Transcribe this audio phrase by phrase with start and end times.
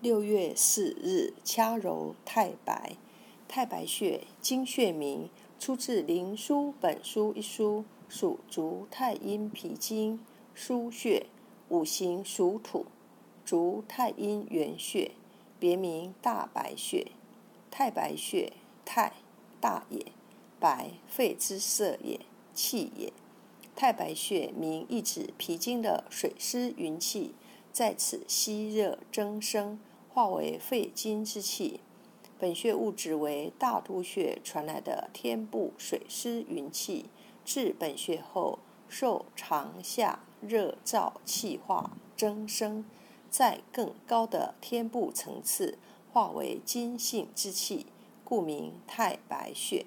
[0.00, 2.92] 六月四日，掐揉太白。
[3.48, 5.28] 太白穴，经穴名，
[5.58, 10.20] 出自《灵枢·本书》一书，属足太阴脾经
[10.56, 11.26] 腧穴，
[11.68, 12.86] 五行属土，
[13.44, 15.10] 足太阴原穴，
[15.58, 17.08] 别名大白穴。
[17.68, 18.52] 太白穴，
[18.84, 19.14] 太
[19.60, 20.06] 大也，
[20.60, 22.20] 白肺之色也，
[22.54, 23.12] 气也。
[23.74, 27.34] 太白穴名意指脾经的水湿云气，
[27.72, 29.78] 在此吸热增生。
[30.10, 31.78] 化为肺经之气，
[32.40, 37.04] 本穴物质为大都穴传来的天部水湿云气，
[37.44, 38.58] 至本穴后
[38.88, 42.84] 受长夏热燥气化增生，
[43.30, 45.78] 在更高的天部层次
[46.12, 47.86] 化为金性之气，
[48.24, 49.86] 故名太白穴。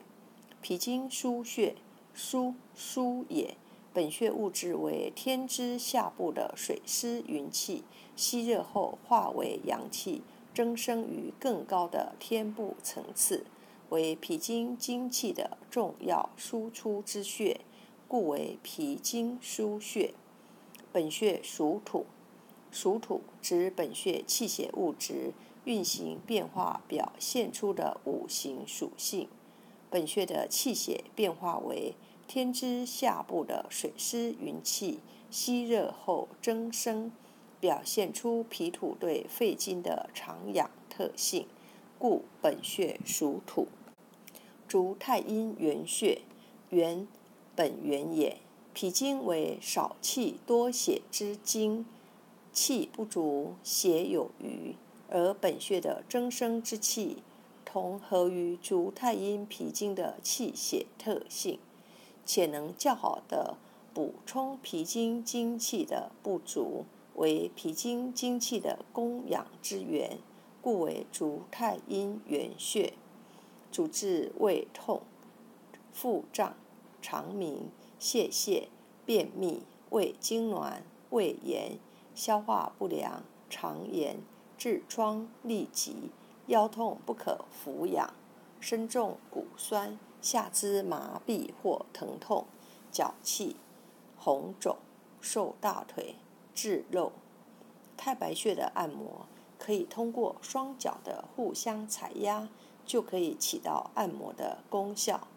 [0.62, 1.76] 脾经腧穴，
[2.16, 3.58] 腧腧也。
[3.94, 7.84] 本穴物质为天之下部的水湿云气，
[8.16, 10.22] 吸热后化为阳气，
[10.54, 13.46] 增生于更高的天部层次，
[13.90, 17.60] 为脾经精气的重要输出之穴，
[18.08, 20.14] 故为脾经腧穴。
[20.94, 22.06] 本穴属土，
[22.72, 25.34] 属土指本穴气血物质
[25.66, 29.28] 运行变化表现出的五行属性。
[29.90, 31.94] 本穴的气血变化为。
[32.34, 37.12] 天之下部的水湿云气吸热后增生，
[37.60, 41.46] 表现出脾土对肺经的长养特性，
[42.00, 43.68] 故本穴属土。
[44.66, 46.22] 足太阴原穴，
[46.70, 47.06] 原
[47.54, 48.38] 本源也。
[48.74, 51.86] 脾经为少气多血之经，
[52.54, 54.78] 气不足，血有余，
[55.10, 57.18] 而本穴的增生之气，
[57.66, 61.60] 同合于足太阴脾经的气血特性。
[62.26, 63.58] 且能较好的
[63.94, 70.18] 补充脾经精气的不足，为脾经精气的供养之源，
[70.62, 72.94] 故为足太阴原穴。
[73.72, 75.02] 主治胃痛、
[75.94, 76.56] 腹胀、
[77.02, 78.68] 肠鸣、泄泻、
[79.06, 81.78] 便秘、胃痉挛、胃炎、
[82.14, 84.18] 消化不良、肠炎、
[84.58, 86.12] 痔疮、痢疾、
[86.48, 88.14] 腰痛不可俯仰、
[88.60, 89.98] 身重骨酸。
[90.22, 92.46] 下肢麻痹或疼痛、
[92.92, 93.56] 脚气、
[94.18, 94.78] 红肿、
[95.20, 96.16] 瘦大腿、
[96.54, 97.12] 滞肉。
[97.98, 99.28] 太白穴的按摩
[99.60, 102.50] 可以通过双脚的互相踩压，
[102.86, 105.28] 就可以起到按摩的功效。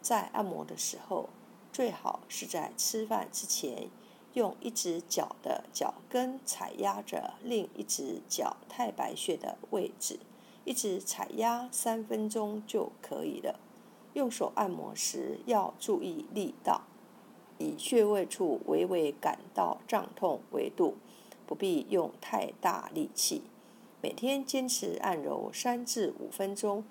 [0.00, 1.28] 在按摩的时候，
[1.72, 3.88] 最好是在吃饭之前，
[4.34, 10.18] 用一只脚的脚跟踩压着另一只脚太白穴的位置，
[10.64, 13.58] 一直踩压三分钟就可以了。
[14.14, 16.82] 用手按摩时要注意力道，
[17.58, 20.96] 以穴位处微微感到胀痛为度，
[21.46, 23.42] 不必用太大力气。
[24.00, 26.84] 每天坚持按揉三至五分钟，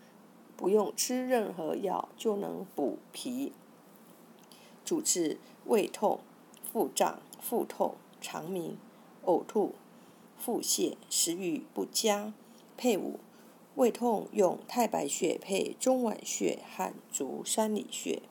[0.55, 3.53] 不用吃任何药就能补脾。
[4.83, 6.19] 主治胃痛、
[6.71, 8.77] 腹胀、腹痛、肠鸣、
[9.25, 9.75] 呕吐、
[10.37, 12.33] 腹泻、食欲不佳。
[12.75, 13.19] 配伍。
[13.75, 18.21] 胃痛用太白穴配中脘穴和足三里穴。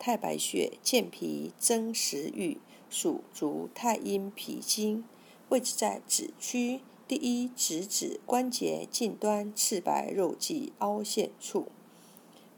[0.00, 2.58] 太白穴健脾增食欲，
[2.90, 5.04] 属足太阴脾经，
[5.48, 11.68] 位置在指区第一指趾关节近端赤白肉际凹陷处。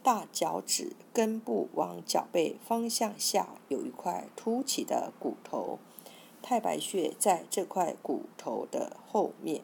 [0.02, 5.78] 大脚趾根部往脚背方向下有一块凸起的骨头，
[6.40, 9.62] 太白穴在这块骨头的后面。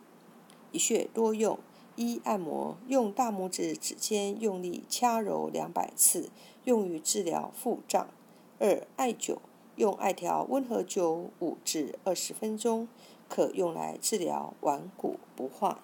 [0.71, 1.59] 一穴多用。
[1.97, 6.31] 一按摩，用大拇指指尖用力掐揉两百次，
[6.65, 8.09] 用于治疗腹胀。
[8.59, 9.39] 二艾灸，
[9.77, 12.89] 用艾条温和灸五至二十分钟，
[13.29, 15.83] 可用来治疗顽固不化。